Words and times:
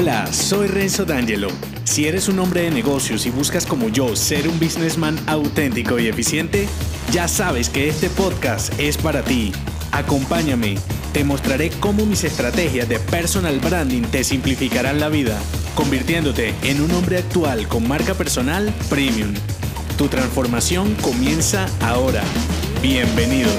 Hola, 0.00 0.32
soy 0.32 0.68
Renzo 0.68 1.04
D'Angelo. 1.04 1.48
Si 1.82 2.06
eres 2.06 2.28
un 2.28 2.38
hombre 2.38 2.62
de 2.62 2.70
negocios 2.70 3.26
y 3.26 3.30
buscas 3.30 3.66
como 3.66 3.88
yo 3.88 4.14
ser 4.14 4.46
un 4.46 4.60
businessman 4.60 5.18
auténtico 5.26 5.98
y 5.98 6.06
eficiente, 6.06 6.68
ya 7.10 7.26
sabes 7.26 7.68
que 7.68 7.88
este 7.88 8.08
podcast 8.08 8.72
es 8.78 8.96
para 8.96 9.24
ti. 9.24 9.50
Acompáñame, 9.90 10.76
te 11.12 11.24
mostraré 11.24 11.70
cómo 11.80 12.06
mis 12.06 12.22
estrategias 12.22 12.88
de 12.88 13.00
personal 13.00 13.58
branding 13.58 14.02
te 14.02 14.22
simplificarán 14.22 15.00
la 15.00 15.08
vida, 15.08 15.36
convirtiéndote 15.74 16.54
en 16.62 16.80
un 16.80 16.92
hombre 16.92 17.18
actual 17.18 17.66
con 17.66 17.88
marca 17.88 18.14
personal 18.14 18.72
premium. 18.88 19.34
Tu 19.96 20.06
transformación 20.06 20.94
comienza 21.02 21.66
ahora. 21.80 22.22
Bienvenido. 22.80 23.50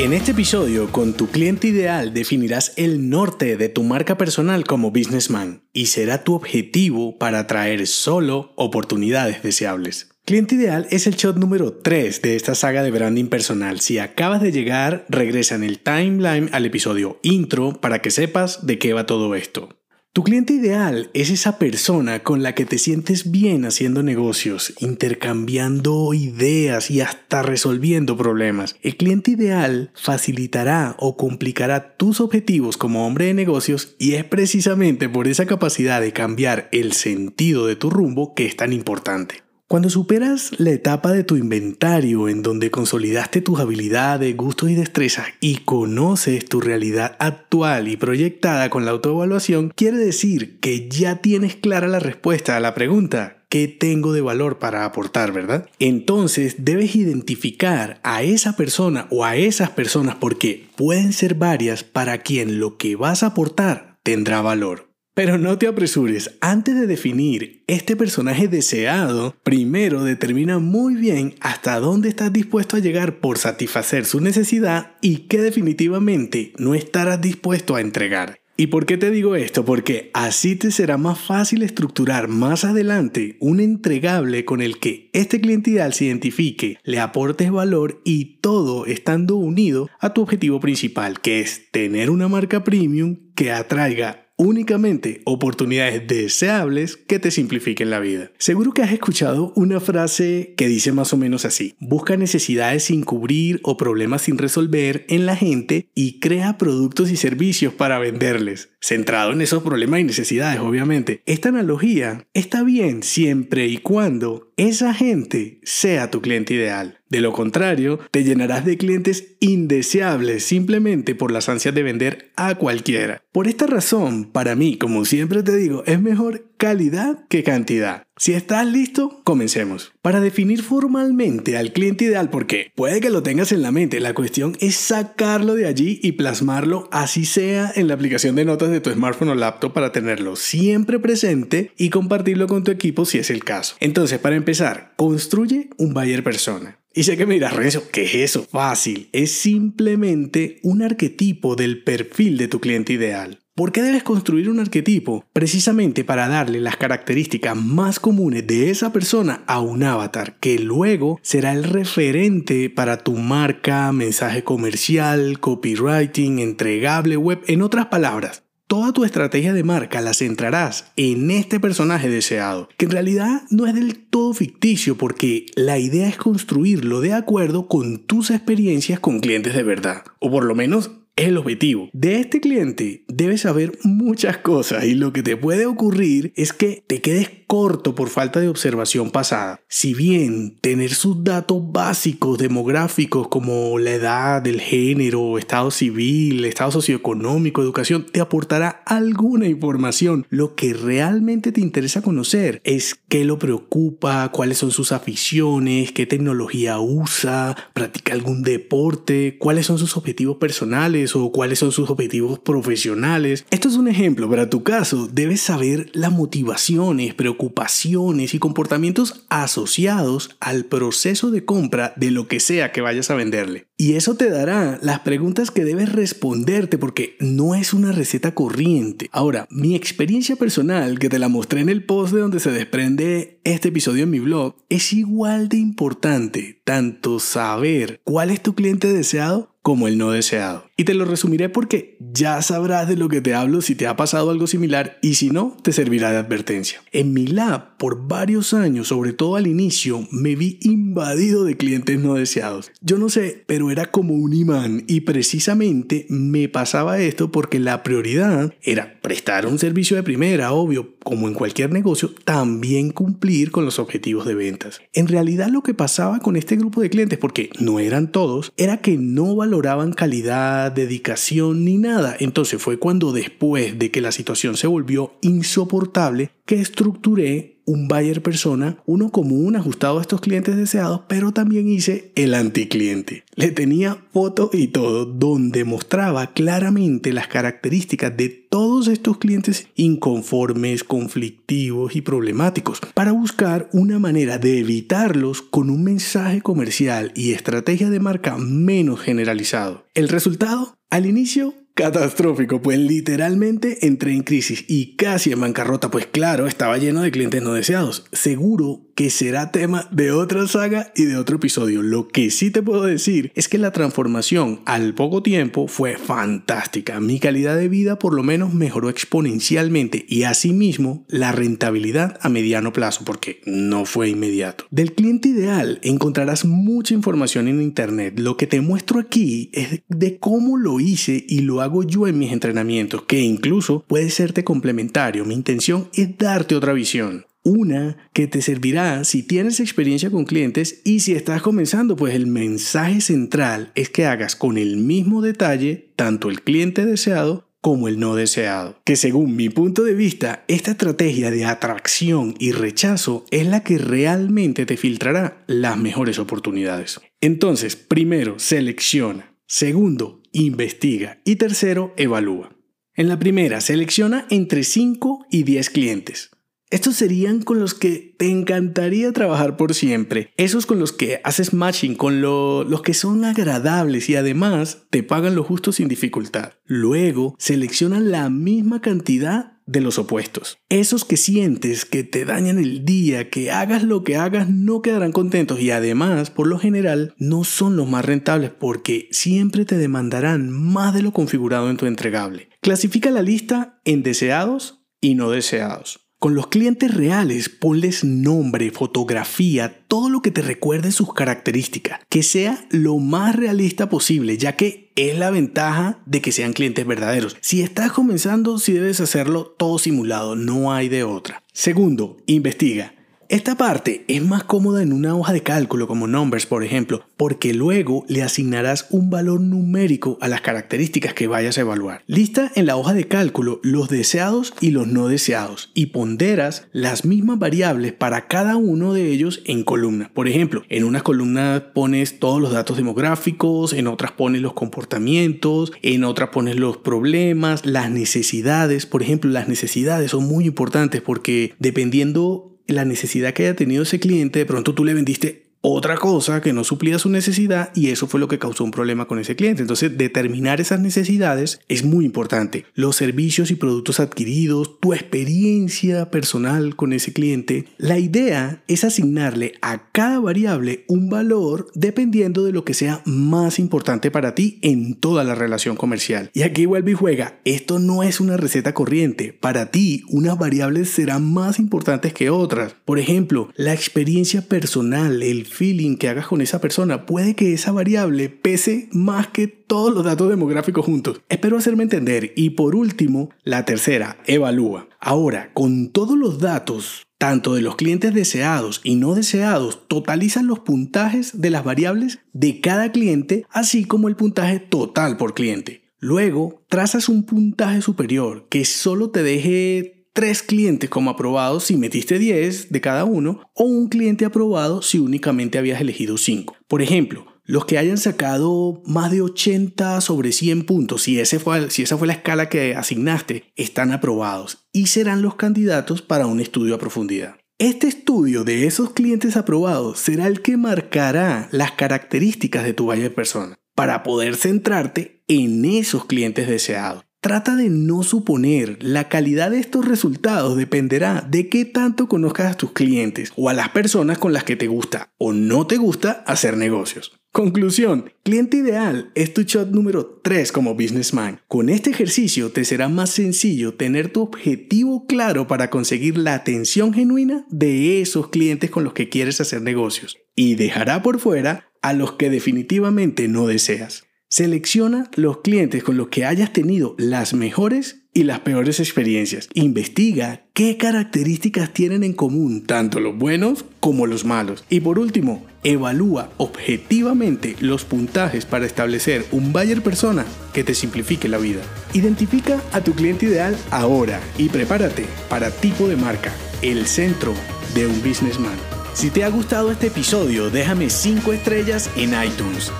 En 0.00 0.14
este 0.14 0.30
episodio, 0.30 0.90
con 0.90 1.12
tu 1.12 1.26
cliente 1.26 1.66
ideal 1.66 2.14
definirás 2.14 2.72
el 2.76 3.10
norte 3.10 3.58
de 3.58 3.68
tu 3.68 3.82
marca 3.82 4.16
personal 4.16 4.64
como 4.64 4.92
businessman 4.92 5.62
y 5.74 5.86
será 5.86 6.24
tu 6.24 6.32
objetivo 6.32 7.18
para 7.18 7.40
atraer 7.40 7.86
solo 7.86 8.54
oportunidades 8.56 9.42
deseables. 9.42 10.08
Cliente 10.24 10.54
ideal 10.54 10.86
es 10.88 11.06
el 11.06 11.16
shot 11.16 11.36
número 11.36 11.74
3 11.74 12.22
de 12.22 12.34
esta 12.34 12.54
saga 12.54 12.82
de 12.82 12.90
branding 12.90 13.26
personal. 13.26 13.80
Si 13.80 13.98
acabas 13.98 14.40
de 14.40 14.52
llegar, 14.52 15.04
regresa 15.10 15.54
en 15.54 15.64
el 15.64 15.80
timeline 15.80 16.48
al 16.52 16.64
episodio 16.64 17.20
intro 17.22 17.78
para 17.78 18.00
que 18.00 18.10
sepas 18.10 18.64
de 18.66 18.78
qué 18.78 18.94
va 18.94 19.04
todo 19.04 19.34
esto. 19.34 19.68
Tu 20.12 20.24
cliente 20.24 20.54
ideal 20.54 21.08
es 21.14 21.30
esa 21.30 21.56
persona 21.56 22.24
con 22.24 22.42
la 22.42 22.56
que 22.56 22.64
te 22.64 22.78
sientes 22.78 23.30
bien 23.30 23.64
haciendo 23.64 24.02
negocios, 24.02 24.74
intercambiando 24.80 26.12
ideas 26.14 26.90
y 26.90 27.00
hasta 27.00 27.42
resolviendo 27.42 28.16
problemas. 28.16 28.74
El 28.82 28.96
cliente 28.96 29.30
ideal 29.30 29.92
facilitará 29.94 30.96
o 30.98 31.16
complicará 31.16 31.96
tus 31.96 32.20
objetivos 32.20 32.76
como 32.76 33.06
hombre 33.06 33.26
de 33.26 33.34
negocios 33.34 33.94
y 34.00 34.14
es 34.14 34.24
precisamente 34.24 35.08
por 35.08 35.28
esa 35.28 35.46
capacidad 35.46 36.00
de 36.00 36.12
cambiar 36.12 36.68
el 36.72 36.92
sentido 36.92 37.68
de 37.68 37.76
tu 37.76 37.88
rumbo 37.88 38.34
que 38.34 38.46
es 38.46 38.56
tan 38.56 38.72
importante. 38.72 39.44
Cuando 39.70 39.88
superas 39.88 40.50
la 40.58 40.70
etapa 40.70 41.12
de 41.12 41.22
tu 41.22 41.36
inventario 41.36 42.28
en 42.28 42.42
donde 42.42 42.72
consolidaste 42.72 43.40
tus 43.40 43.60
habilidades, 43.60 44.36
gustos 44.36 44.68
y 44.68 44.74
destrezas 44.74 45.28
y 45.38 45.58
conoces 45.58 46.44
tu 46.44 46.60
realidad 46.60 47.14
actual 47.20 47.86
y 47.86 47.96
proyectada 47.96 48.68
con 48.68 48.84
la 48.84 48.90
autoevaluación, 48.90 49.72
quiere 49.76 49.98
decir 49.98 50.58
que 50.58 50.88
ya 50.88 51.22
tienes 51.22 51.54
clara 51.54 51.86
la 51.86 52.00
respuesta 52.00 52.56
a 52.56 52.60
la 52.60 52.74
pregunta 52.74 53.44
¿qué 53.48 53.68
tengo 53.68 54.12
de 54.12 54.22
valor 54.22 54.58
para 54.58 54.84
aportar, 54.84 55.30
verdad? 55.30 55.68
Entonces 55.78 56.56
debes 56.64 56.96
identificar 56.96 58.00
a 58.02 58.24
esa 58.24 58.56
persona 58.56 59.06
o 59.10 59.24
a 59.24 59.36
esas 59.36 59.70
personas 59.70 60.16
porque 60.16 60.66
pueden 60.74 61.12
ser 61.12 61.36
varias 61.36 61.84
para 61.84 62.18
quien 62.18 62.58
lo 62.58 62.76
que 62.76 62.96
vas 62.96 63.22
a 63.22 63.26
aportar 63.26 63.98
tendrá 64.02 64.40
valor. 64.40 64.89
Pero 65.14 65.38
no 65.38 65.58
te 65.58 65.66
apresures, 65.66 66.38
antes 66.40 66.76
de 66.76 66.86
definir 66.86 67.64
este 67.66 67.96
personaje 67.96 68.46
deseado, 68.46 69.34
primero 69.42 70.04
determina 70.04 70.60
muy 70.60 70.94
bien 70.94 71.34
hasta 71.40 71.80
dónde 71.80 72.08
estás 72.08 72.32
dispuesto 72.32 72.76
a 72.76 72.80
llegar 72.80 73.18
por 73.18 73.36
satisfacer 73.36 74.04
su 74.04 74.20
necesidad 74.20 74.92
y 75.00 75.26
qué 75.28 75.42
definitivamente 75.42 76.52
no 76.58 76.74
estarás 76.74 77.20
dispuesto 77.20 77.74
a 77.74 77.80
entregar. 77.80 78.40
¿Y 78.60 78.66
por 78.66 78.84
qué 78.84 78.98
te 78.98 79.10
digo 79.10 79.36
esto? 79.36 79.64
Porque 79.64 80.10
así 80.12 80.54
te 80.54 80.70
será 80.70 80.98
más 80.98 81.18
fácil 81.18 81.62
estructurar 81.62 82.28
más 82.28 82.64
adelante 82.64 83.38
un 83.40 83.58
entregable 83.58 84.44
con 84.44 84.60
el 84.60 84.78
que 84.78 85.08
este 85.14 85.40
cliente 85.40 85.70
ideal 85.70 85.94
se 85.94 86.04
identifique, 86.04 86.76
le 86.84 87.00
aportes 87.00 87.50
valor 87.50 88.02
y 88.04 88.38
todo 88.42 88.84
estando 88.84 89.36
unido 89.36 89.88
a 89.98 90.12
tu 90.12 90.20
objetivo 90.20 90.60
principal, 90.60 91.22
que 91.22 91.40
es 91.40 91.70
tener 91.72 92.10
una 92.10 92.28
marca 92.28 92.62
premium 92.62 93.16
que 93.34 93.50
atraiga 93.50 94.29
únicamente 94.40 95.20
oportunidades 95.26 96.06
deseables 96.06 96.96
que 96.96 97.18
te 97.18 97.30
simplifiquen 97.30 97.90
la 97.90 98.00
vida. 98.00 98.32
Seguro 98.38 98.72
que 98.72 98.80
has 98.80 98.90
escuchado 98.90 99.52
una 99.54 99.80
frase 99.80 100.54
que 100.56 100.66
dice 100.66 100.92
más 100.92 101.12
o 101.12 101.18
menos 101.18 101.44
así, 101.44 101.74
busca 101.78 102.16
necesidades 102.16 102.84
sin 102.84 103.02
cubrir 103.02 103.60
o 103.64 103.76
problemas 103.76 104.22
sin 104.22 104.38
resolver 104.38 105.04
en 105.10 105.26
la 105.26 105.36
gente 105.36 105.90
y 105.94 106.20
crea 106.20 106.56
productos 106.56 107.10
y 107.10 107.16
servicios 107.16 107.74
para 107.74 107.98
venderles, 107.98 108.70
centrado 108.80 109.32
en 109.32 109.42
esos 109.42 109.62
problemas 109.62 110.00
y 110.00 110.04
necesidades 110.04 110.60
obviamente. 110.60 111.20
Esta 111.26 111.50
analogía 111.50 112.26
está 112.32 112.62
bien 112.62 113.02
siempre 113.02 113.66
y 113.66 113.76
cuando 113.76 114.54
esa 114.56 114.94
gente 114.94 115.60
sea 115.64 116.10
tu 116.10 116.22
cliente 116.22 116.54
ideal. 116.54 116.99
De 117.10 117.20
lo 117.20 117.32
contrario, 117.32 117.98
te 118.12 118.22
llenarás 118.22 118.64
de 118.64 118.76
clientes 118.76 119.34
indeseables 119.40 120.44
simplemente 120.44 121.16
por 121.16 121.32
las 121.32 121.48
ansias 121.48 121.74
de 121.74 121.82
vender 121.82 122.30
a 122.36 122.54
cualquiera. 122.54 123.20
Por 123.32 123.48
esta 123.48 123.66
razón, 123.66 124.30
para 124.30 124.54
mí, 124.54 124.76
como 124.76 125.04
siempre 125.04 125.42
te 125.42 125.56
digo, 125.56 125.82
es 125.86 126.00
mejor 126.00 126.46
calidad 126.56 127.26
que 127.28 127.42
cantidad. 127.42 128.04
Si 128.16 128.34
estás 128.34 128.64
listo, 128.64 129.22
comencemos. 129.24 129.92
Para 130.02 130.20
definir 130.20 130.62
formalmente 130.62 131.56
al 131.56 131.72
cliente 131.72 132.04
ideal, 132.04 132.30
porque 132.30 132.70
puede 132.76 133.00
que 133.00 133.10
lo 133.10 133.24
tengas 133.24 133.50
en 133.50 133.62
la 133.62 133.72
mente, 133.72 133.98
la 133.98 134.14
cuestión 134.14 134.56
es 134.60 134.76
sacarlo 134.76 135.54
de 135.54 135.66
allí 135.66 135.98
y 136.02 136.12
plasmarlo 136.12 136.88
así 136.92 137.24
sea 137.24 137.72
en 137.74 137.88
la 137.88 137.94
aplicación 137.94 138.36
de 138.36 138.44
notas 138.44 138.70
de 138.70 138.80
tu 138.80 138.90
smartphone 138.90 139.30
o 139.30 139.34
laptop 139.34 139.72
para 139.72 139.90
tenerlo 139.90 140.36
siempre 140.36 141.00
presente 141.00 141.72
y 141.76 141.90
compartirlo 141.90 142.46
con 142.46 142.62
tu 142.62 142.70
equipo 142.70 143.04
si 143.04 143.18
es 143.18 143.30
el 143.30 143.42
caso. 143.42 143.74
Entonces, 143.80 144.20
para 144.20 144.36
empezar, 144.36 144.92
construye 144.96 145.70
un 145.76 145.92
buyer 145.92 146.22
persona. 146.22 146.79
Y 146.92 147.04
sé 147.04 147.16
que 147.16 147.24
me 147.26 147.34
dirás, 147.34 147.54
Renzo, 147.54 147.84
¿qué 147.92 148.02
es 148.02 148.14
eso? 148.16 148.44
Fácil, 148.50 149.08
es 149.12 149.30
simplemente 149.30 150.58
un 150.64 150.82
arquetipo 150.82 151.54
del 151.54 151.84
perfil 151.84 152.36
de 152.36 152.48
tu 152.48 152.60
cliente 152.60 152.92
ideal. 152.92 153.38
¿Por 153.54 153.70
qué 153.70 153.82
debes 153.82 154.02
construir 154.02 154.48
un 154.48 154.58
arquetipo? 154.58 155.24
Precisamente 155.32 156.02
para 156.02 156.26
darle 156.26 156.60
las 156.60 156.76
características 156.76 157.54
más 157.54 158.00
comunes 158.00 158.46
de 158.46 158.70
esa 158.70 158.92
persona 158.92 159.44
a 159.46 159.60
un 159.60 159.84
avatar, 159.84 160.38
que 160.40 160.58
luego 160.58 161.20
será 161.22 161.52
el 161.52 161.62
referente 161.62 162.70
para 162.70 163.04
tu 163.04 163.12
marca, 163.16 163.92
mensaje 163.92 164.42
comercial, 164.42 165.38
copywriting, 165.38 166.38
entregable 166.38 167.16
web, 167.16 167.40
en 167.46 167.62
otras 167.62 167.86
palabras. 167.86 168.42
Toda 168.70 168.92
tu 168.92 169.04
estrategia 169.04 169.52
de 169.52 169.64
marca 169.64 170.00
la 170.00 170.14
centrarás 170.14 170.92
en 170.94 171.32
este 171.32 171.58
personaje 171.58 172.08
deseado, 172.08 172.68
que 172.76 172.84
en 172.84 172.92
realidad 172.92 173.42
no 173.50 173.66
es 173.66 173.74
del 173.74 173.98
todo 173.98 174.32
ficticio 174.32 174.96
porque 174.96 175.46
la 175.56 175.80
idea 175.80 176.08
es 176.08 176.16
construirlo 176.16 177.00
de 177.00 177.12
acuerdo 177.12 177.66
con 177.66 177.98
tus 177.98 178.30
experiencias 178.30 179.00
con 179.00 179.18
clientes 179.18 179.56
de 179.56 179.64
verdad, 179.64 180.04
o 180.20 180.30
por 180.30 180.44
lo 180.44 180.54
menos 180.54 180.92
el 181.26 181.36
objetivo. 181.36 181.90
De 181.92 182.20
este 182.20 182.40
cliente 182.40 183.04
debes 183.08 183.42
saber 183.42 183.72
muchas 183.84 184.38
cosas 184.38 184.84
y 184.84 184.94
lo 184.94 185.12
que 185.12 185.22
te 185.22 185.36
puede 185.36 185.66
ocurrir 185.66 186.32
es 186.36 186.52
que 186.52 186.82
te 186.86 187.00
quedes 187.00 187.30
corto 187.50 187.96
por 187.96 188.10
falta 188.10 188.38
de 188.38 188.48
observación 188.48 189.10
pasada. 189.10 189.60
Si 189.68 189.92
bien 189.92 190.56
tener 190.60 190.94
sus 190.94 191.24
datos 191.24 191.60
básicos 191.72 192.38
demográficos 192.38 193.26
como 193.26 193.78
la 193.80 193.90
edad, 193.90 194.46
el 194.46 194.60
género, 194.60 195.36
estado 195.36 195.72
civil, 195.72 196.44
estado 196.44 196.70
socioeconómico, 196.70 197.60
educación, 197.60 198.06
te 198.10 198.20
aportará 198.20 198.82
alguna 198.86 199.48
información, 199.48 200.26
lo 200.30 200.54
que 200.54 200.74
realmente 200.74 201.50
te 201.50 201.60
interesa 201.60 202.02
conocer 202.02 202.60
es 202.62 202.94
qué 203.08 203.24
lo 203.24 203.40
preocupa, 203.40 204.30
cuáles 204.30 204.58
son 204.58 204.70
sus 204.70 204.92
aficiones, 204.92 205.90
qué 205.90 206.06
tecnología 206.06 206.78
usa, 206.78 207.56
practica 207.74 208.12
algún 208.12 208.42
deporte, 208.42 209.38
cuáles 209.38 209.66
son 209.66 209.78
sus 209.78 209.96
objetivos 209.96 210.36
personales 210.36 211.09
o 211.16 211.32
cuáles 211.32 211.58
son 211.58 211.72
sus 211.72 211.90
objetivos 211.90 212.38
profesionales. 212.38 213.44
Esto 213.50 213.68
es 213.68 213.76
un 213.76 213.88
ejemplo, 213.88 214.30
para 214.30 214.48
tu 214.48 214.62
caso 214.62 215.08
debes 215.12 215.40
saber 215.40 215.90
las 215.92 216.12
motivaciones, 216.12 217.14
preocupaciones, 217.14 217.40
ocupaciones 217.40 218.34
y 218.34 218.38
comportamientos 218.38 219.24
asociados 219.30 220.36
al 220.40 220.66
proceso 220.66 221.30
de 221.30 221.44
compra 221.44 221.94
de 221.96 222.10
lo 222.10 222.28
que 222.28 222.38
sea 222.38 222.70
que 222.70 222.82
vayas 222.82 223.10
a 223.10 223.14
venderle. 223.14 223.66
Y 223.76 223.94
eso 223.94 224.14
te 224.14 224.28
dará 224.28 224.78
las 224.82 225.00
preguntas 225.00 225.50
que 225.50 225.64
debes 225.64 225.90
responderte 225.90 226.76
porque 226.76 227.16
no 227.18 227.54
es 227.54 227.72
una 227.72 227.92
receta 227.92 228.34
corriente. 228.34 229.08
Ahora, 229.10 229.48
mi 229.50 229.74
experiencia 229.74 230.36
personal, 230.36 230.98
que 230.98 231.08
te 231.08 231.18
la 231.18 231.28
mostré 231.28 231.60
en 231.60 231.70
el 231.70 231.84
post 231.84 232.12
de 232.12 232.20
donde 232.20 232.40
se 232.40 232.52
desprende 232.52 233.40
este 233.44 233.68
episodio 233.68 234.04
en 234.04 234.10
mi 234.10 234.20
blog, 234.20 234.54
es 234.68 234.92
igual 234.92 235.48
de 235.48 235.56
importante 235.56 236.60
tanto 236.64 237.20
saber 237.20 238.02
cuál 238.04 238.30
es 238.30 238.42
tu 238.42 238.54
cliente 238.54 238.92
deseado 238.92 239.56
como 239.62 239.88
el 239.88 239.98
no 239.98 240.10
deseado. 240.10 240.69
Y 240.80 240.84
te 240.84 240.94
lo 240.94 241.04
resumiré 241.04 241.50
porque 241.50 241.98
ya 241.98 242.40
sabrás 242.40 242.88
de 242.88 242.96
lo 242.96 243.10
que 243.10 243.20
te 243.20 243.34
hablo 243.34 243.60
si 243.60 243.74
te 243.74 243.86
ha 243.86 243.96
pasado 243.96 244.30
algo 244.30 244.46
similar 244.46 244.98
y 245.02 245.16
si 245.16 245.28
no, 245.28 245.54
te 245.62 245.74
servirá 245.74 246.10
de 246.10 246.16
advertencia. 246.16 246.80
En 246.90 247.12
mi 247.12 247.26
lab, 247.26 247.76
por 247.76 248.08
varios 248.08 248.54
años, 248.54 248.88
sobre 248.88 249.12
todo 249.12 249.36
al 249.36 249.46
inicio, 249.46 250.08
me 250.10 250.36
vi 250.36 250.58
invadido 250.62 251.44
de 251.44 251.58
clientes 251.58 252.00
no 252.00 252.14
deseados. 252.14 252.72
Yo 252.80 252.96
no 252.96 253.10
sé, 253.10 253.44
pero 253.46 253.70
era 253.70 253.90
como 253.90 254.14
un 254.14 254.32
imán 254.32 254.84
y 254.86 255.02
precisamente 255.02 256.06
me 256.08 256.48
pasaba 256.48 256.98
esto 256.98 257.30
porque 257.30 257.60
la 257.60 257.82
prioridad 257.82 258.54
era 258.62 259.02
prestar 259.02 259.44
un 259.44 259.58
servicio 259.58 259.98
de 259.98 260.02
primera, 260.02 260.52
obvio, 260.52 260.94
como 261.02 261.28
en 261.28 261.34
cualquier 261.34 261.72
negocio, 261.72 262.14
también 262.24 262.90
cumplir 262.90 263.50
con 263.50 263.66
los 263.66 263.78
objetivos 263.78 264.24
de 264.24 264.34
ventas. 264.34 264.80
En 264.94 265.08
realidad 265.08 265.48
lo 265.48 265.62
que 265.62 265.74
pasaba 265.74 266.20
con 266.20 266.36
este 266.36 266.56
grupo 266.56 266.80
de 266.80 266.88
clientes, 266.88 267.18
porque 267.18 267.50
no 267.58 267.80
eran 267.80 268.12
todos, 268.12 268.52
era 268.56 268.78
que 268.78 268.96
no 268.96 269.36
valoraban 269.36 269.92
calidad, 269.92 270.69
dedicación 270.70 271.64
ni 271.64 271.76
nada. 271.76 272.16
Entonces 272.18 272.60
fue 272.62 272.78
cuando 272.78 273.12
después 273.12 273.78
de 273.78 273.90
que 273.90 274.00
la 274.00 274.12
situación 274.12 274.56
se 274.56 274.66
volvió 274.66 275.14
insoportable 275.20 276.30
que 276.46 276.60
estructuré 276.60 277.59
un 277.64 277.88
buyer 277.88 278.22
persona, 278.22 278.78
uno 278.86 279.10
común 279.10 279.56
ajustado 279.56 279.98
a 279.98 280.02
estos 280.02 280.20
clientes 280.20 280.56
deseados, 280.56 281.02
pero 281.08 281.32
también 281.32 281.68
hice 281.68 282.12
el 282.14 282.34
anticliente. 282.34 283.24
Le 283.34 283.50
tenía 283.50 283.98
foto 284.12 284.50
y 284.52 284.68
todo 284.68 285.04
donde 285.04 285.64
mostraba 285.64 286.32
claramente 286.32 287.12
las 287.12 287.28
características 287.28 288.16
de 288.16 288.28
todos 288.28 288.88
estos 288.88 289.18
clientes 289.18 289.68
inconformes, 289.76 290.84
conflictivos 290.84 291.94
y 291.96 292.00
problemáticos 292.00 292.80
para 292.94 293.12
buscar 293.12 293.68
una 293.72 293.98
manera 293.98 294.38
de 294.38 294.58
evitarlos 294.58 295.42
con 295.42 295.70
un 295.70 295.84
mensaje 295.84 296.40
comercial 296.42 297.12
y 297.14 297.32
estrategia 297.32 297.90
de 297.90 298.00
marca 298.00 298.36
menos 298.36 299.00
generalizado. 299.00 299.86
El 299.94 300.08
resultado, 300.08 300.76
al 300.90 301.06
inicio 301.06 301.54
catastrófico, 301.74 302.60
pues 302.60 302.78
literalmente 302.78 303.86
entré 303.86 304.12
en 304.12 304.22
crisis 304.22 304.64
y 304.68 304.96
casi 304.96 305.32
en 305.32 305.40
bancarrota, 305.40 305.90
pues 305.90 306.06
claro, 306.06 306.46
estaba 306.46 306.78
lleno 306.78 307.02
de 307.02 307.10
clientes 307.10 307.42
no 307.42 307.54
deseados. 307.54 308.04
Seguro 308.12 308.82
que 308.94 309.08
será 309.08 309.50
tema 309.50 309.88
de 309.90 310.12
otra 310.12 310.46
saga 310.46 310.92
y 310.94 311.04
de 311.04 311.16
otro 311.16 311.36
episodio. 311.36 311.80
Lo 311.80 312.08
que 312.08 312.30
sí 312.30 312.50
te 312.50 312.62
puedo 312.62 312.82
decir 312.82 313.32
es 313.34 313.48
que 313.48 313.56
la 313.56 313.72
transformación 313.72 314.60
al 314.66 314.94
poco 314.94 315.22
tiempo 315.22 315.68
fue 315.68 315.96
fantástica. 315.96 317.00
Mi 317.00 317.18
calidad 317.18 317.56
de 317.56 317.70
vida 317.70 317.98
por 317.98 318.12
lo 318.12 318.22
menos 318.22 318.52
mejoró 318.52 318.90
exponencialmente 318.90 320.04
y 320.06 320.24
asimismo 320.24 321.06
la 321.08 321.32
rentabilidad 321.32 322.18
a 322.20 322.28
mediano 322.28 322.74
plazo, 322.74 323.04
porque 323.06 323.40
no 323.46 323.86
fue 323.86 324.10
inmediato. 324.10 324.66
Del 324.70 324.92
cliente 324.92 325.30
ideal 325.30 325.80
encontrarás 325.82 326.44
mucha 326.44 326.92
información 326.92 327.48
en 327.48 327.62
internet. 327.62 328.18
Lo 328.18 328.36
que 328.36 328.46
te 328.46 328.60
muestro 328.60 329.00
aquí 329.00 329.48
es 329.54 329.80
de 329.88 330.18
cómo 330.18 330.58
lo 330.58 330.78
hice 330.78 331.24
y 331.26 331.40
lo 331.40 331.59
hago 331.60 331.82
yo 331.82 332.06
en 332.06 332.18
mis 332.18 332.32
entrenamientos, 332.32 333.02
que 333.02 333.20
incluso 333.20 333.84
puede 333.86 334.10
serte 334.10 334.44
complementario. 334.44 335.24
Mi 335.24 335.34
intención 335.34 335.88
es 335.94 336.16
darte 336.18 336.54
otra 336.54 336.72
visión. 336.72 337.26
Una 337.42 337.96
que 338.12 338.26
te 338.26 338.42
servirá 338.42 339.02
si 339.04 339.22
tienes 339.22 339.60
experiencia 339.60 340.10
con 340.10 340.26
clientes 340.26 340.82
y 340.84 341.00
si 341.00 341.14
estás 341.14 341.40
comenzando, 341.40 341.96
pues 341.96 342.14
el 342.14 342.26
mensaje 342.26 343.00
central 343.00 343.72
es 343.74 343.88
que 343.88 344.04
hagas 344.04 344.36
con 344.36 344.58
el 344.58 344.76
mismo 344.76 345.22
detalle 345.22 345.92
tanto 345.96 346.28
el 346.28 346.42
cliente 346.42 346.84
deseado 346.84 347.48
como 347.62 347.88
el 347.88 347.98
no 347.98 348.14
deseado. 348.14 348.80
Que 348.84 348.96
según 348.96 349.36
mi 349.36 349.48
punto 349.48 349.84
de 349.84 349.94
vista, 349.94 350.44
esta 350.48 350.72
estrategia 350.72 351.30
de 351.30 351.44
atracción 351.44 352.34
y 352.38 352.52
rechazo 352.52 353.24
es 353.30 353.46
la 353.46 353.62
que 353.62 353.78
realmente 353.78 354.66
te 354.66 354.76
filtrará 354.76 355.42
las 355.46 355.78
mejores 355.78 356.18
oportunidades. 356.18 357.00
Entonces, 357.20 357.76
primero, 357.76 358.38
selecciona. 358.38 359.34
Segundo, 359.46 360.19
investiga. 360.32 361.20
Y 361.24 361.36
tercero, 361.36 361.94
evalúa. 361.96 362.56
En 362.94 363.08
la 363.08 363.18
primera, 363.18 363.60
selecciona 363.60 364.26
entre 364.30 364.64
5 364.64 365.26
y 365.30 365.44
10 365.44 365.70
clientes. 365.70 366.30
Estos 366.70 366.94
serían 366.94 367.42
con 367.42 367.58
los 367.58 367.74
que 367.74 368.14
te 368.16 368.30
encantaría 368.30 369.12
trabajar 369.12 369.56
por 369.56 369.74
siempre. 369.74 370.32
Esos 370.36 370.66
con 370.66 370.78
los 370.78 370.92
que 370.92 371.20
haces 371.24 371.52
matching, 371.52 371.96
con 371.96 372.20
los 372.20 372.82
que 372.82 372.94
son 372.94 373.24
agradables 373.24 374.08
y 374.08 374.14
además 374.14 374.84
te 374.90 375.02
pagan 375.02 375.34
lo 375.34 375.42
justo 375.42 375.72
sin 375.72 375.88
dificultad. 375.88 376.52
Luego, 376.64 377.34
selecciona 377.38 377.98
la 377.98 378.30
misma 378.30 378.80
cantidad 378.80 379.59
de 379.70 379.80
los 379.80 379.98
opuestos. 379.98 380.58
Esos 380.68 381.04
que 381.04 381.16
sientes 381.16 381.84
que 381.84 382.02
te 382.02 382.24
dañan 382.24 382.58
el 382.58 382.84
día, 382.84 383.30
que 383.30 383.52
hagas 383.52 383.84
lo 383.84 384.02
que 384.02 384.16
hagas, 384.16 384.50
no 384.50 384.82
quedarán 384.82 385.12
contentos 385.12 385.60
y 385.60 385.70
además, 385.70 386.30
por 386.30 386.48
lo 386.48 386.58
general, 386.58 387.14
no 387.18 387.44
son 387.44 387.76
los 387.76 387.88
más 387.88 388.04
rentables 388.04 388.50
porque 388.50 389.08
siempre 389.12 389.64
te 389.64 389.78
demandarán 389.78 390.50
más 390.50 390.92
de 390.92 391.02
lo 391.02 391.12
configurado 391.12 391.70
en 391.70 391.76
tu 391.76 391.86
entregable. 391.86 392.48
Clasifica 392.60 393.10
la 393.10 393.22
lista 393.22 393.80
en 393.84 394.02
deseados 394.02 394.82
y 395.00 395.14
no 395.14 395.30
deseados. 395.30 395.99
Con 396.20 396.34
los 396.34 396.48
clientes 396.48 396.92
reales, 396.92 397.48
ponles 397.48 398.04
nombre, 398.04 398.70
fotografía, 398.72 399.86
todo 399.88 400.10
lo 400.10 400.20
que 400.20 400.30
te 400.30 400.42
recuerde 400.42 400.92
sus 400.92 401.14
características, 401.14 402.00
que 402.10 402.22
sea 402.22 402.66
lo 402.68 402.98
más 402.98 403.34
realista 403.34 403.88
posible, 403.88 404.36
ya 404.36 404.54
que 404.54 404.92
es 404.96 405.18
la 405.18 405.30
ventaja 405.30 406.00
de 406.04 406.20
que 406.20 406.30
sean 406.30 406.52
clientes 406.52 406.86
verdaderos. 406.86 407.38
Si 407.40 407.62
estás 407.62 407.92
comenzando, 407.92 408.58
si 408.58 408.74
debes 408.74 409.00
hacerlo 409.00 409.46
todo 409.46 409.78
simulado, 409.78 410.36
no 410.36 410.74
hay 410.74 410.90
de 410.90 411.04
otra. 411.04 411.42
Segundo, 411.54 412.18
investiga. 412.26 412.92
Esta 413.30 413.56
parte 413.56 414.04
es 414.08 414.24
más 414.26 414.42
cómoda 414.42 414.82
en 414.82 414.92
una 414.92 415.14
hoja 415.14 415.32
de 415.32 415.44
cálculo 415.44 415.86
como 415.86 416.08
Numbers, 416.08 416.46
por 416.46 416.64
ejemplo, 416.64 417.04
porque 417.16 417.54
luego 417.54 418.04
le 418.08 418.24
asignarás 418.24 418.88
un 418.90 419.08
valor 419.08 419.40
numérico 419.40 420.18
a 420.20 420.26
las 420.26 420.40
características 420.40 421.14
que 421.14 421.28
vayas 421.28 421.56
a 421.56 421.60
evaluar. 421.60 422.02
Lista 422.08 422.50
en 422.56 422.66
la 422.66 422.74
hoja 422.76 422.92
de 422.92 423.06
cálculo 423.06 423.60
los 423.62 423.88
deseados 423.88 424.52
y 424.60 424.72
los 424.72 424.88
no 424.88 425.06
deseados 425.06 425.70
y 425.74 425.86
ponderas 425.86 426.66
las 426.72 427.04
mismas 427.04 427.38
variables 427.38 427.92
para 427.92 428.26
cada 428.26 428.56
uno 428.56 428.94
de 428.94 429.12
ellos 429.12 429.42
en 429.44 429.62
columnas. 429.62 430.10
Por 430.10 430.26
ejemplo, 430.26 430.64
en 430.68 430.82
unas 430.82 431.04
columnas 431.04 431.62
pones 431.72 432.18
todos 432.18 432.42
los 432.42 432.50
datos 432.50 432.78
demográficos, 432.78 433.74
en 433.74 433.86
otras 433.86 434.10
pones 434.10 434.42
los 434.42 434.54
comportamientos, 434.54 435.70
en 435.82 436.02
otras 436.02 436.30
pones 436.30 436.56
los 436.56 436.78
problemas, 436.78 437.64
las 437.64 437.92
necesidades. 437.92 438.86
Por 438.86 439.04
ejemplo, 439.04 439.30
las 439.30 439.46
necesidades 439.46 440.10
son 440.10 440.26
muy 440.26 440.46
importantes 440.46 441.00
porque 441.00 441.54
dependiendo 441.60 442.49
la 442.72 442.84
necesidad 442.84 443.32
que 443.32 443.44
haya 443.44 443.56
tenido 443.56 443.82
ese 443.82 444.00
cliente, 444.00 444.38
de 444.38 444.46
pronto 444.46 444.74
tú 444.74 444.84
le 444.84 444.94
vendiste 444.94 445.49
otra 445.62 445.96
cosa 445.96 446.40
que 446.40 446.54
no 446.54 446.64
suplía 446.64 446.98
su 446.98 447.10
necesidad 447.10 447.70
y 447.74 447.90
eso 447.90 448.06
fue 448.06 448.18
lo 448.18 448.28
que 448.28 448.38
causó 448.38 448.64
un 448.64 448.70
problema 448.70 449.06
con 449.06 449.18
ese 449.18 449.36
cliente. 449.36 449.60
Entonces, 449.60 449.98
determinar 449.98 450.60
esas 450.60 450.80
necesidades 450.80 451.60
es 451.68 451.84
muy 451.84 452.06
importante. 452.06 452.64
Los 452.74 452.96
servicios 452.96 453.50
y 453.50 453.56
productos 453.56 454.00
adquiridos, 454.00 454.80
tu 454.80 454.94
experiencia 454.94 456.10
personal 456.10 456.76
con 456.76 456.94
ese 456.94 457.12
cliente. 457.12 457.66
La 457.76 457.98
idea 457.98 458.62
es 458.68 458.84
asignarle 458.84 459.52
a 459.60 459.90
cada 459.92 460.18
variable 460.18 460.84
un 460.88 461.10
valor 461.10 461.70
dependiendo 461.74 462.42
de 462.44 462.52
lo 462.52 462.64
que 462.64 462.72
sea 462.72 463.02
más 463.04 463.58
importante 463.58 464.10
para 464.10 464.34
ti 464.34 464.58
en 464.62 464.94
toda 464.94 465.24
la 465.24 465.34
relación 465.34 465.76
comercial. 465.76 466.30
Y 466.32 466.42
aquí 466.42 466.64
vuelve 466.64 466.92
y 466.92 466.94
juega. 466.94 467.38
Esto 467.44 467.78
no 467.78 468.02
es 468.02 468.20
una 468.20 468.38
receta 468.38 468.72
corriente. 468.72 469.34
Para 469.38 469.70
ti, 469.70 470.04
unas 470.08 470.38
variables 470.38 470.88
serán 470.88 471.30
más 471.30 471.58
importantes 471.58 472.14
que 472.14 472.30
otras. 472.30 472.74
Por 472.86 472.98
ejemplo, 472.98 473.50
la 473.56 473.74
experiencia 473.74 474.42
personal, 474.42 475.22
el 475.22 475.49
feeling 475.52 475.96
que 475.96 476.08
hagas 476.08 476.26
con 476.26 476.40
esa 476.40 476.60
persona, 476.60 477.06
puede 477.06 477.34
que 477.34 477.52
esa 477.52 477.72
variable 477.72 478.28
pese 478.28 478.88
más 478.92 479.28
que 479.28 479.46
todos 479.46 479.92
los 479.94 480.04
datos 480.04 480.28
demográficos 480.28 480.84
juntos. 480.84 481.20
Espero 481.28 481.56
hacerme 481.56 481.82
entender. 481.82 482.32
Y 482.36 482.50
por 482.50 482.74
último, 482.74 483.30
la 483.44 483.64
tercera, 483.64 484.18
evalúa. 484.26 484.88
Ahora, 485.00 485.52
con 485.54 485.90
todos 485.90 486.16
los 486.16 486.38
datos, 486.38 487.06
tanto 487.18 487.54
de 487.54 487.62
los 487.62 487.76
clientes 487.76 488.14
deseados 488.14 488.80
y 488.82 488.96
no 488.96 489.14
deseados, 489.14 489.86
totalizan 489.88 490.46
los 490.46 490.60
puntajes 490.60 491.40
de 491.40 491.50
las 491.50 491.64
variables 491.64 492.20
de 492.32 492.60
cada 492.60 492.92
cliente, 492.92 493.44
así 493.50 493.84
como 493.84 494.08
el 494.08 494.16
puntaje 494.16 494.58
total 494.58 495.16
por 495.16 495.34
cliente. 495.34 495.82
Luego, 495.98 496.62
trazas 496.68 497.10
un 497.10 497.24
puntaje 497.24 497.82
superior 497.82 498.46
que 498.48 498.64
solo 498.64 499.10
te 499.10 499.22
deje 499.22 499.99
tres 500.12 500.42
clientes 500.42 500.90
como 500.90 501.10
aprobados 501.10 501.64
si 501.64 501.76
metiste 501.76 502.18
10 502.18 502.70
de 502.70 502.80
cada 502.80 503.04
uno 503.04 503.40
o 503.54 503.64
un 503.64 503.88
cliente 503.88 504.24
aprobado 504.24 504.82
si 504.82 504.98
únicamente 504.98 505.58
habías 505.58 505.80
elegido 505.80 506.18
5. 506.18 506.56
Por 506.66 506.82
ejemplo, 506.82 507.26
los 507.44 507.64
que 507.64 507.78
hayan 507.78 507.98
sacado 507.98 508.80
más 508.86 509.10
de 509.10 509.22
80 509.22 510.00
sobre 510.00 510.30
100 510.30 510.66
puntos, 510.66 511.02
si, 511.02 511.18
esa 511.18 511.38
fue 511.40 512.06
la 512.06 512.12
escala 512.12 512.48
que 512.48 512.76
asignaste, 512.76 513.52
están 513.56 513.92
aprobados 513.92 514.68
y 514.72 514.86
serán 514.86 515.20
los 515.22 515.34
candidatos 515.34 516.00
para 516.00 516.26
un 516.26 516.40
estudio 516.40 516.76
a 516.76 516.78
profundidad. 516.78 517.36
Este 517.58 517.88
estudio 517.88 518.44
de 518.44 518.66
esos 518.66 518.92
clientes 518.92 519.36
aprobados 519.36 519.98
será 519.98 520.26
el 520.26 520.42
que 520.42 520.56
marcará 520.56 521.48
las 521.50 521.72
características 521.72 522.64
de 522.64 522.72
tu 522.72 522.86
buyer 522.86 523.14
persona 523.14 523.58
para 523.74 524.02
poder 524.02 524.36
centrarte 524.36 525.24
en 525.26 525.64
esos 525.64 526.04
clientes 526.04 526.48
deseados. 526.48 527.04
Trata 527.22 527.54
de 527.54 527.68
no 527.68 528.02
suponer, 528.02 528.78
la 528.80 529.10
calidad 529.10 529.50
de 529.50 529.58
estos 529.58 529.84
resultados 529.86 530.56
dependerá 530.56 531.20
de 531.20 531.50
qué 531.50 531.66
tanto 531.66 532.08
conozcas 532.08 532.52
a 532.52 532.56
tus 532.56 532.72
clientes 532.72 533.30
o 533.36 533.50
a 533.50 533.52
las 533.52 533.68
personas 533.68 534.16
con 534.16 534.32
las 534.32 534.44
que 534.44 534.56
te 534.56 534.68
gusta 534.68 535.12
o 535.18 535.34
no 535.34 535.66
te 535.66 535.76
gusta 535.76 536.24
hacer 536.26 536.56
negocios. 536.56 537.20
Conclusión, 537.30 538.10
cliente 538.22 538.56
ideal 538.56 539.12
es 539.14 539.34
tu 539.34 539.42
shot 539.42 539.68
número 539.68 540.18
3 540.24 540.50
como 540.50 540.74
businessman. 540.74 541.42
Con 541.46 541.68
este 541.68 541.90
ejercicio 541.90 542.52
te 542.52 542.64
será 542.64 542.88
más 542.88 543.10
sencillo 543.10 543.74
tener 543.74 544.10
tu 544.10 544.22
objetivo 544.22 545.06
claro 545.06 545.46
para 545.46 545.68
conseguir 545.68 546.16
la 546.16 546.32
atención 546.32 546.94
genuina 546.94 547.44
de 547.50 548.00
esos 548.00 548.28
clientes 548.28 548.70
con 548.70 548.82
los 548.82 548.94
que 548.94 549.10
quieres 549.10 549.42
hacer 549.42 549.60
negocios 549.60 550.16
y 550.34 550.54
dejará 550.54 551.02
por 551.02 551.20
fuera 551.20 551.70
a 551.82 551.92
los 551.92 552.12
que 552.12 552.30
definitivamente 552.30 553.28
no 553.28 553.46
deseas. 553.46 554.09
Selecciona 554.32 555.10
los 555.16 555.38
clientes 555.38 555.82
con 555.82 555.96
los 555.96 556.06
que 556.06 556.24
hayas 556.24 556.52
tenido 556.52 556.94
las 556.98 557.34
mejores 557.34 558.02
y 558.14 558.22
las 558.22 558.38
peores 558.38 558.78
experiencias. 558.78 559.48
Investiga 559.54 560.44
qué 560.54 560.76
características 560.76 561.72
tienen 561.72 562.04
en 562.04 562.12
común 562.12 562.64
tanto 562.64 563.00
los 563.00 563.18
buenos 563.18 563.64
como 563.80 564.06
los 564.06 564.24
malos. 564.24 564.64
Y 564.70 564.82
por 564.82 565.00
último, 565.00 565.44
evalúa 565.64 566.30
objetivamente 566.36 567.56
los 567.58 567.84
puntajes 567.84 568.46
para 568.46 568.66
establecer 568.66 569.26
un 569.32 569.52
buyer 569.52 569.82
persona 569.82 570.24
que 570.54 570.62
te 570.62 570.76
simplifique 570.76 571.28
la 571.28 571.38
vida. 571.38 571.62
Identifica 571.92 572.62
a 572.70 572.82
tu 572.82 572.92
cliente 572.92 573.26
ideal 573.26 573.56
ahora 573.72 574.20
y 574.38 574.48
prepárate 574.48 575.06
para 575.28 575.50
tipo 575.50 575.88
de 575.88 575.96
marca, 575.96 576.32
el 576.62 576.86
centro 576.86 577.34
de 577.74 577.88
un 577.88 578.00
businessman. 578.00 578.56
Si 578.94 579.10
te 579.10 579.24
ha 579.24 579.28
gustado 579.28 579.72
este 579.72 579.88
episodio, 579.88 580.50
déjame 580.50 580.88
5 580.88 581.32
estrellas 581.32 581.90
en 581.96 582.10
iTunes 582.22 582.70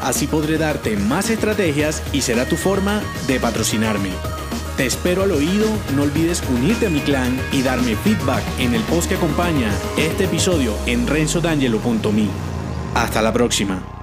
Así 0.00 0.26
podré 0.26 0.58
darte 0.58 0.96
más 0.96 1.30
estrategias 1.30 2.02
y 2.12 2.22
será 2.22 2.46
tu 2.46 2.56
forma 2.56 3.02
de 3.26 3.38
patrocinarme. 3.38 4.10
Te 4.76 4.86
espero 4.86 5.24
al 5.24 5.32
oído, 5.32 5.66
no 5.94 6.02
olvides 6.02 6.42
unirte 6.48 6.86
a 6.86 6.90
mi 6.90 7.00
clan 7.00 7.38
y 7.52 7.62
darme 7.62 7.96
feedback 7.96 8.42
en 8.58 8.74
el 8.74 8.82
post 8.84 9.08
que 9.08 9.16
acompaña 9.16 9.70
este 9.98 10.24
episodio 10.24 10.74
en 10.86 11.06
renzodangelo.me. 11.06 12.28
Hasta 12.94 13.20
la 13.20 13.32
próxima. 13.32 13.99